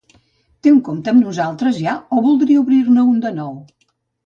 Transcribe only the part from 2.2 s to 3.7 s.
voldria obrir-ne un de nou?